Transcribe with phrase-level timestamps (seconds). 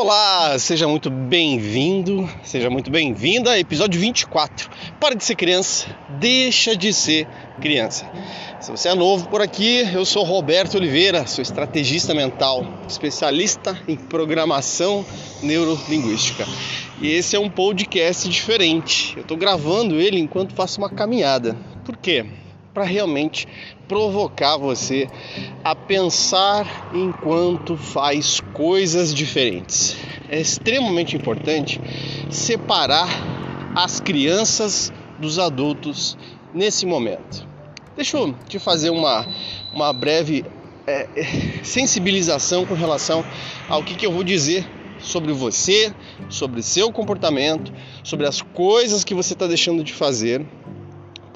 [0.00, 3.58] Olá, seja muito bem-vindo, seja muito bem-vinda.
[3.58, 4.70] Episódio 24.
[5.00, 5.88] Para de ser criança,
[6.20, 7.26] deixa de ser
[7.60, 8.08] criança.
[8.60, 13.96] Se você é novo por aqui, eu sou Roberto Oliveira, sou estrategista mental, especialista em
[13.96, 15.04] programação
[15.42, 16.46] neurolinguística.
[17.02, 19.14] E esse é um podcast diferente.
[19.16, 21.56] Eu estou gravando ele enquanto faço uma caminhada.
[21.84, 22.24] Por quê?
[22.78, 23.48] Para realmente
[23.88, 25.08] provocar você
[25.64, 29.96] a pensar enquanto faz coisas diferentes.
[30.28, 31.80] É extremamente importante
[32.30, 33.08] separar
[33.74, 36.16] as crianças dos adultos
[36.54, 37.44] nesse momento.
[37.96, 39.26] Deixa eu te fazer uma,
[39.74, 40.44] uma breve
[40.86, 41.08] é,
[41.64, 43.24] sensibilização com relação
[43.68, 44.64] ao que, que eu vou dizer
[45.00, 45.92] sobre você,
[46.28, 47.72] sobre seu comportamento,
[48.04, 50.46] sobre as coisas que você está deixando de fazer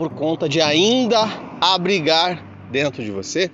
[0.00, 1.20] por conta de ainda
[1.60, 3.50] abrigar dentro de você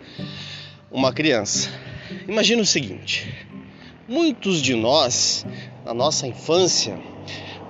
[0.92, 1.68] uma criança.
[2.28, 3.44] Imagina o seguinte:
[4.06, 5.44] muitos de nós,
[5.84, 6.96] na nossa infância,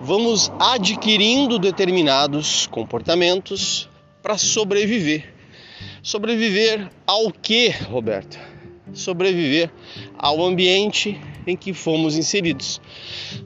[0.02, 3.88] vamos adquirindo determinados comportamentos
[4.22, 5.32] para sobreviver.
[6.02, 8.38] Sobreviver ao que, Roberto?
[8.92, 9.70] Sobreviver
[10.19, 12.78] ao ambiente em que fomos inseridos.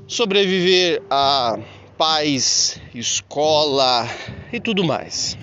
[0.08, 1.56] Sobreviver a
[2.00, 4.08] pais, escola
[4.50, 5.36] e tudo mais.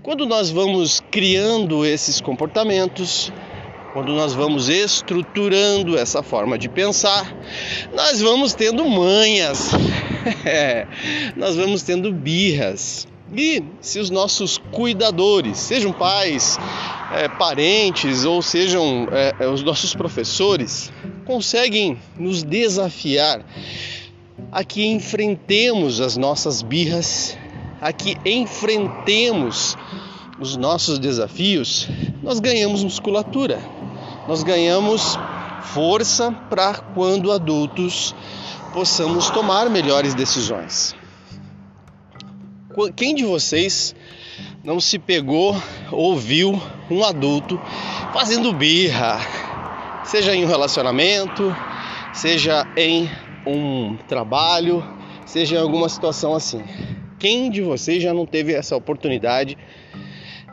[0.00, 3.32] Quando nós vamos criando esses comportamentos,
[3.92, 7.36] quando nós vamos estruturando essa forma de pensar,
[7.92, 9.72] nós vamos tendo manhas,
[10.46, 10.86] é,
[11.34, 13.08] nós vamos tendo birras.
[13.36, 16.56] E se os nossos cuidadores, sejam pais,
[17.16, 20.92] é, parentes ou sejam é, os nossos professores,
[21.24, 23.44] conseguem nos desafiar
[24.50, 27.36] a que enfrentemos as nossas birras,
[27.80, 29.76] a que enfrentemos
[30.38, 31.88] os nossos desafios,
[32.22, 33.60] nós ganhamos musculatura,
[34.26, 35.18] nós ganhamos
[35.62, 38.14] força para quando adultos
[38.72, 40.94] possamos tomar melhores decisões.
[42.96, 43.94] Quem de vocês
[44.64, 45.54] não se pegou
[45.90, 46.60] ou viu
[46.90, 47.60] um adulto
[48.12, 49.20] fazendo birra,
[50.04, 51.54] seja em um relacionamento,
[52.12, 53.10] seja em
[53.46, 54.84] um trabalho,
[55.26, 56.62] seja em alguma situação assim.
[57.18, 59.56] Quem de vocês já não teve essa oportunidade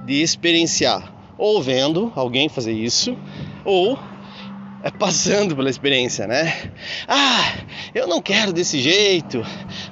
[0.06, 3.18] de experienciar ou vendo alguém fazer isso
[3.66, 3.98] ou
[4.82, 6.72] é passando pela experiência, né?
[7.08, 7.54] Ah,
[7.94, 9.44] eu não quero desse jeito.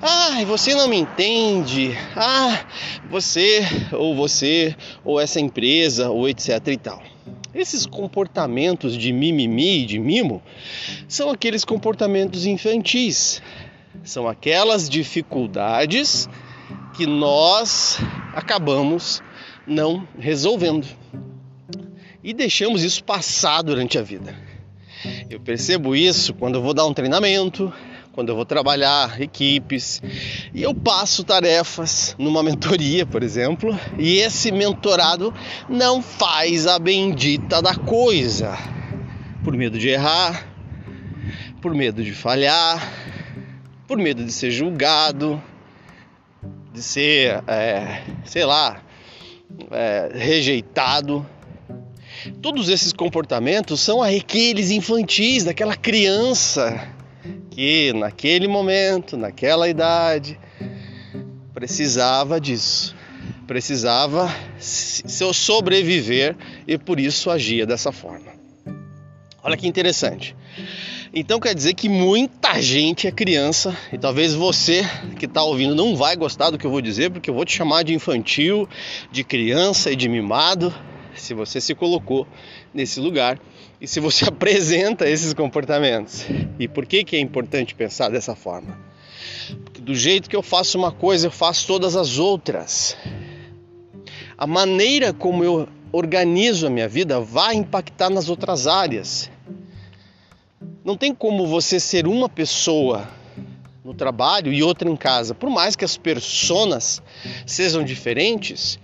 [0.01, 1.97] Ah, você não me entende.
[2.15, 2.65] Ah,
[3.09, 7.01] você ou você ou essa empresa ou etc e tal.
[7.53, 10.41] Esses comportamentos de mimimi, de mimo,
[11.07, 13.41] são aqueles comportamentos infantis.
[14.03, 16.29] São aquelas dificuldades
[16.95, 17.97] que nós
[18.33, 19.21] acabamos
[19.65, 20.87] não resolvendo.
[22.23, 24.35] E deixamos isso passar durante a vida.
[25.29, 27.71] Eu percebo isso quando eu vou dar um treinamento,
[28.17, 30.01] quando eu vou trabalhar equipes
[30.51, 35.31] e eu passo tarefas numa mentoria, por exemplo, e esse mentorado
[35.69, 38.57] não faz a bendita da coisa
[39.43, 40.47] por medo de errar,
[41.61, 42.91] por medo de falhar,
[43.87, 45.39] por medo de ser julgado,
[46.73, 48.81] de ser, é, sei lá,
[49.69, 51.23] é, rejeitado.
[52.41, 56.96] Todos esses comportamentos são aqueles infantis daquela criança
[57.57, 60.39] que naquele momento, naquela idade,
[61.55, 62.95] precisava disso,
[63.47, 64.31] precisava
[65.33, 66.37] sobreviver
[66.67, 68.31] e por isso agia dessa forma.
[69.41, 70.35] Olha que interessante.
[71.11, 74.83] Então quer dizer que muita gente é criança e talvez você
[75.17, 77.57] que está ouvindo não vai gostar do que eu vou dizer, porque eu vou te
[77.57, 78.69] chamar de infantil,
[79.11, 80.71] de criança e de mimado,
[81.21, 82.27] se você se colocou
[82.73, 83.39] nesse lugar
[83.79, 86.25] e se você apresenta esses comportamentos.
[86.59, 88.77] E por que, que é importante pensar dessa forma?
[89.63, 92.97] Porque do jeito que eu faço uma coisa, eu faço todas as outras.
[94.37, 99.31] A maneira como eu organizo a minha vida vai impactar nas outras áreas.
[100.83, 103.07] Não tem como você ser uma pessoa
[103.83, 105.33] no trabalho e outra em casa.
[105.33, 107.01] Por mais que as personas
[107.45, 108.77] sejam diferentes,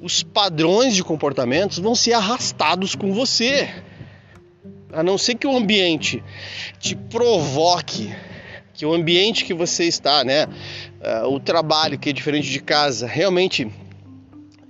[0.00, 3.68] os padrões de comportamentos vão ser arrastados com você.
[4.92, 6.22] A não ser que o ambiente
[6.78, 8.14] te provoque,
[8.72, 13.06] que o ambiente que você está, né, uh, o trabalho que é diferente de casa,
[13.06, 13.70] realmente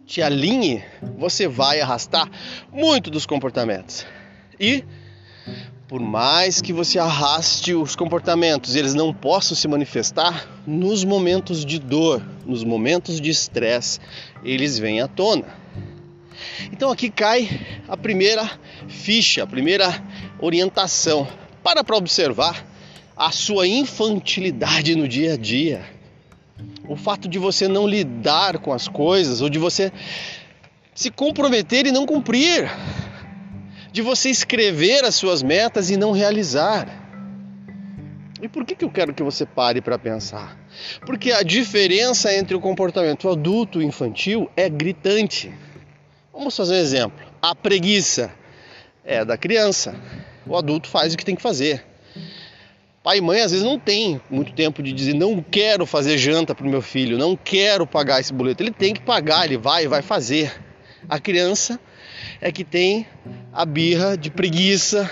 [0.06, 0.82] te alinhe,
[1.18, 2.30] você vai arrastar
[2.72, 4.06] muito dos comportamentos.
[4.58, 4.84] E
[5.88, 11.78] por mais que você arraste os comportamentos, eles não possam se manifestar nos momentos de
[11.78, 14.00] dor, nos momentos de estresse,
[14.42, 15.46] eles vêm à tona.
[16.72, 17.48] Então aqui cai
[17.86, 18.50] a primeira
[18.88, 20.02] ficha, a primeira
[20.40, 21.26] orientação.
[21.62, 22.66] Para para observar
[23.16, 25.84] a sua infantilidade no dia a dia,
[26.88, 29.92] o fato de você não lidar com as coisas ou de você
[30.94, 32.70] se comprometer e não cumprir,
[33.96, 36.86] de você escrever as suas metas e não realizar.
[38.42, 40.54] E por que, que eu quero que você pare para pensar?
[41.06, 45.50] Porque a diferença entre o comportamento adulto e infantil é gritante.
[46.30, 47.26] Vamos fazer um exemplo.
[47.40, 48.30] A preguiça
[49.02, 49.98] é da criança.
[50.46, 51.82] O adulto faz o que tem que fazer.
[53.02, 56.54] Pai e mãe às vezes não tem muito tempo de dizer não quero fazer janta
[56.54, 58.62] para o meu filho, não quero pagar esse boleto.
[58.62, 60.52] Ele tem que pagar, ele vai vai fazer.
[61.08, 61.80] A criança
[62.40, 63.06] é que tem
[63.56, 65.10] a birra de preguiça,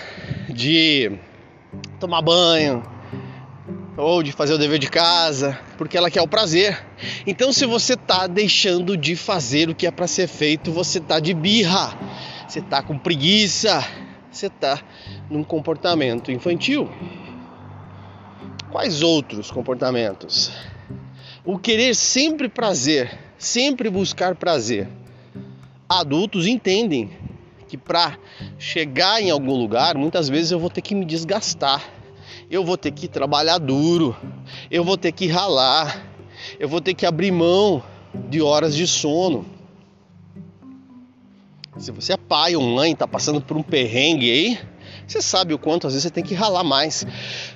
[0.51, 1.11] de
[1.99, 2.83] tomar banho,
[3.97, 6.79] ou de fazer o dever de casa, porque ela quer o prazer.
[7.27, 11.19] Então, se você está deixando de fazer o que é para ser feito, você está
[11.21, 11.99] de birra,
[12.47, 13.83] você está com preguiça,
[14.31, 14.79] você está
[15.31, 16.87] num comportamento infantil.
[18.71, 20.53] Quais outros comportamentos?
[21.47, 24.87] O querer sempre prazer, sempre buscar prazer.
[25.89, 27.24] Adultos entendem
[27.75, 28.17] que para
[28.59, 31.83] chegar em algum lugar, muitas vezes eu vou ter que me desgastar
[32.51, 34.17] eu vou ter que trabalhar duro,
[34.71, 36.07] eu vou ter que ralar,
[36.59, 37.83] eu vou ter que abrir mão
[38.29, 39.47] de horas de sono.
[41.79, 44.59] Se você é pai ou mãe, está passando por um perrengue aí,
[45.07, 47.05] você sabe o quanto às vezes você tem que ralar mais.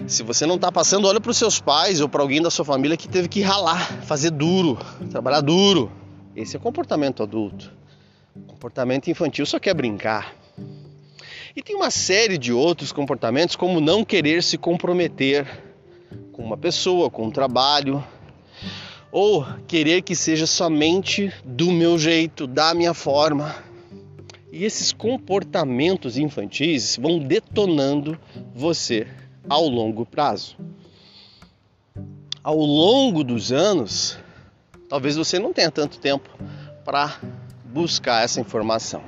[0.07, 2.65] Se você não está passando, olha para os seus pais ou para alguém da sua
[2.65, 4.77] família que teve que ralar, fazer duro,
[5.11, 5.93] trabalhar duro.
[6.35, 7.78] Esse é comportamento adulto.
[8.47, 10.35] Comportamento infantil só quer brincar.
[11.55, 15.47] E tem uma série de outros comportamentos, como não querer se comprometer
[16.33, 18.05] com uma pessoa, com um trabalho,
[19.11, 23.57] ou querer que seja somente do meu jeito, da minha forma.
[24.53, 28.19] E esses comportamentos infantis vão detonando
[28.55, 29.07] você
[29.49, 30.57] ao longo prazo.
[32.43, 34.19] Ao longo dos anos,
[34.89, 36.31] talvez você não tenha tanto tempo
[36.85, 37.21] para
[37.73, 39.03] buscar essa informação.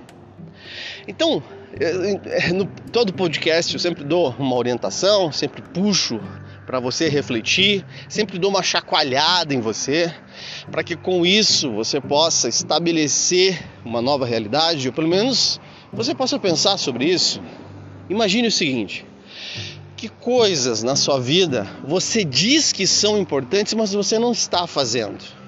[1.06, 1.42] Então,
[1.78, 6.20] é, no todo podcast eu sempre dou uma orientação, sempre puxo
[6.66, 10.14] para você refletir, sempre dou uma chacoalhada em você,
[10.70, 15.60] para que com isso você possa estabelecer uma nova realidade, ou pelo menos
[15.92, 17.42] você possa pensar sobre isso.
[18.08, 19.04] Imagine o seguinte:
[19.96, 25.39] que coisas na sua vida você diz que são importantes, mas você não está fazendo?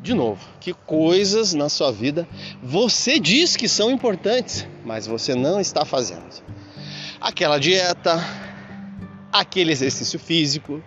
[0.00, 2.26] De novo, que coisas na sua vida
[2.62, 6.42] você diz que são importantes, mas você não está fazendo.
[7.20, 8.24] Aquela dieta,
[9.32, 10.82] aquele exercício físico,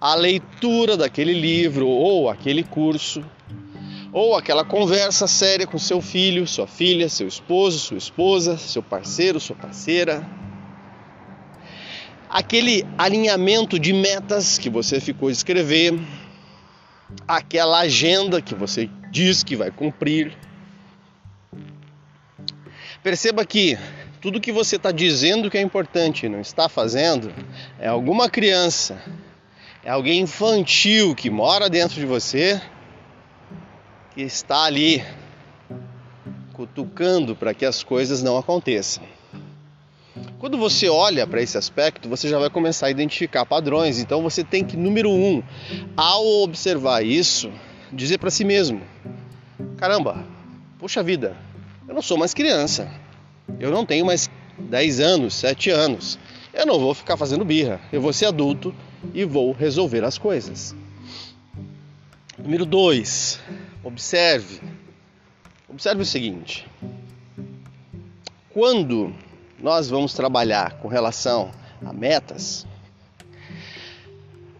[0.00, 3.24] a leitura daquele livro ou aquele curso,
[4.12, 9.38] ou aquela conversa séria com seu filho, sua filha, seu esposo, sua esposa, seu parceiro,
[9.38, 10.26] sua parceira.
[12.28, 15.94] Aquele alinhamento de metas que você ficou de escrever,
[17.26, 20.36] aquela agenda que você diz que vai cumprir.
[23.02, 23.78] Perceba que
[24.20, 27.32] tudo que você está dizendo que é importante e não está fazendo
[27.78, 29.02] é alguma criança,
[29.82, 32.60] é alguém infantil que mora dentro de você,
[34.14, 35.02] que está ali
[36.52, 39.02] cutucando para que as coisas não aconteçam.
[40.40, 43.98] Quando você olha para esse aspecto, você já vai começar a identificar padrões.
[43.98, 45.42] Então você tem que, número um,
[45.94, 47.52] ao observar isso,
[47.92, 48.80] dizer para si mesmo:
[49.76, 50.24] caramba,
[50.78, 51.36] puxa vida,
[51.86, 52.90] eu não sou mais criança,
[53.58, 56.18] eu não tenho mais 10 anos, 7 anos,
[56.54, 58.74] eu não vou ficar fazendo birra, eu vou ser adulto
[59.12, 60.74] e vou resolver as coisas.
[62.38, 63.40] Número 2,
[63.84, 64.62] observe.
[65.68, 66.66] Observe o seguinte:
[68.54, 69.14] quando
[69.62, 71.50] nós vamos trabalhar com relação
[71.84, 72.66] a metas,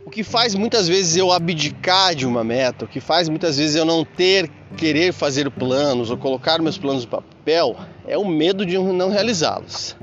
[0.04, 3.76] o que faz muitas vezes eu abdicar de uma meta, o que faz muitas vezes
[3.76, 7.76] eu não ter querer fazer planos ou colocar meus planos no papel
[8.06, 9.96] é o medo de não realizá-los.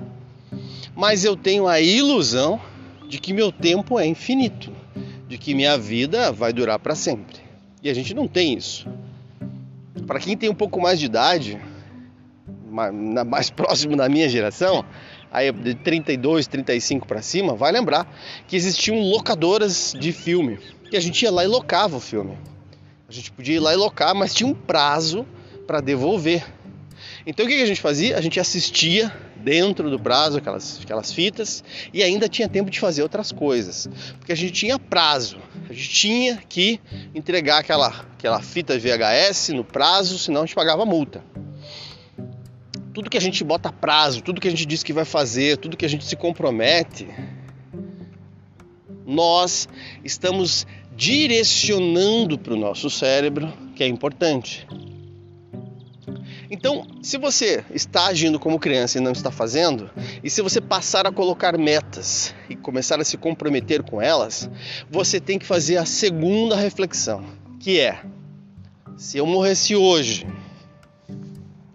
[0.96, 2.60] Mas eu tenho a ilusão
[3.10, 4.72] de que meu tempo é infinito,
[5.27, 7.38] de que minha vida vai durar para sempre.
[7.84, 8.88] E a gente não tem isso.
[10.06, 11.60] Para quem tem um pouco mais de idade,
[13.25, 14.86] mais próximo da minha geração,
[15.31, 18.07] aí de 32, 35 para cima, vai lembrar
[18.48, 22.38] que existiam locadoras de filme, que a gente ia lá e locava o filme.
[23.07, 25.25] A gente podia ir lá e locar, mas tinha um prazo
[25.65, 26.46] para devolver.
[27.25, 28.17] Então o que a gente fazia?
[28.17, 33.03] A gente assistia dentro do prazo aquelas, aquelas fitas e ainda tinha tempo de fazer
[33.03, 35.38] outras coisas, porque a gente tinha prazo,
[35.69, 36.79] a gente tinha que
[37.13, 41.24] entregar aquela, aquela fita VHS no prazo, senão a gente pagava multa
[42.98, 45.77] tudo que a gente bota prazo, tudo que a gente diz que vai fazer, tudo
[45.77, 47.08] que a gente se compromete,
[49.06, 49.70] nós
[50.04, 54.68] estamos direcionando para o nosso cérebro, que é importante.
[56.50, 59.92] Então, se você está agindo como criança e não está fazendo,
[60.24, 64.50] e se você passar a colocar metas e começar a se comprometer com elas,
[64.89, 67.24] você tem que fazer a segunda reflexão,
[67.60, 68.01] que é:
[68.98, 70.25] se eu morresse hoje,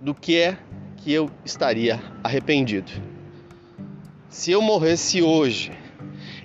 [0.00, 0.58] do que é
[1.02, 2.90] que eu estaria arrependido?
[4.28, 5.72] Se eu morresse hoje,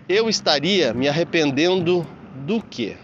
[0.09, 2.05] eu estaria me arrependendo
[2.45, 2.97] do quê?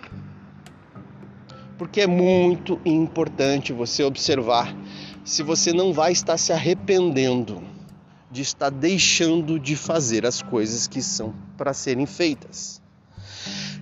[1.77, 4.75] Porque é muito importante você observar
[5.23, 7.61] se você não vai estar se arrependendo
[8.31, 12.81] de estar deixando de fazer as coisas que são para serem feitas.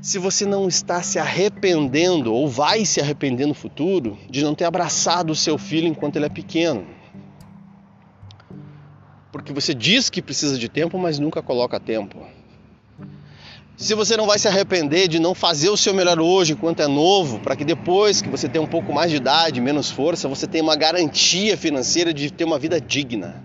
[0.01, 4.65] Se você não está se arrependendo ou vai se arrepender no futuro de não ter
[4.65, 6.85] abraçado o seu filho enquanto ele é pequeno.
[9.41, 12.25] Porque você diz que precisa de tempo, mas nunca coloca tempo
[13.81, 16.88] se você não vai se arrepender de não fazer o seu melhor hoje enquanto é
[16.88, 20.45] novo, para que depois que você tem um pouco mais de idade, menos força, você
[20.45, 23.43] tenha uma garantia financeira de ter uma vida digna.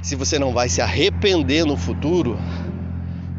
[0.00, 2.38] Se você não vai se arrepender no futuro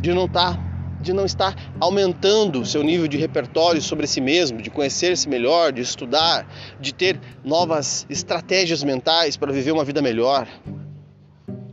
[0.01, 0.72] de não estar tá,
[1.03, 5.71] de não estar aumentando o seu nível de repertório sobre si mesmo, de conhecer-se melhor,
[5.71, 6.47] de estudar,
[6.79, 10.47] de ter novas estratégias mentais para viver uma vida melhor.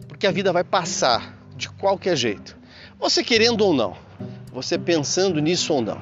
[0.06, 2.60] Porque a vida vai passar de qualquer jeito
[3.00, 3.96] você querendo ou não,
[4.52, 5.98] você pensando nisso ou não.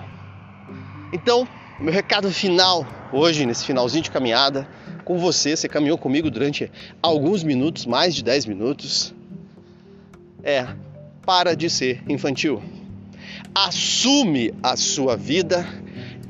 [1.12, 1.46] Então,
[1.78, 4.68] meu recado final hoje, nesse finalzinho de caminhada,
[5.04, 6.70] com você, você caminhou comigo durante
[7.00, 9.14] alguns minutos, mais de 10 minutos,
[10.42, 10.66] é
[11.24, 12.60] para de ser infantil.
[13.66, 15.66] Assume a sua vida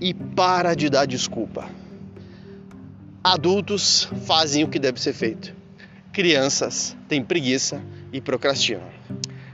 [0.01, 1.69] e para de dar desculpa.
[3.23, 5.55] Adultos fazem o que deve ser feito.
[6.11, 7.83] Crianças têm preguiça
[8.15, 8.89] e procrastinam.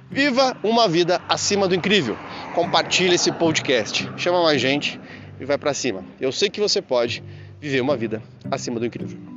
[0.09, 2.17] Viva uma vida acima do incrível.
[2.55, 4.09] Compartilhe esse podcast.
[4.17, 5.01] Chama mais gente
[5.41, 6.05] e vai para cima.
[6.21, 7.25] Eu sei que você pode
[7.61, 9.34] viver uma vida acima do incrível.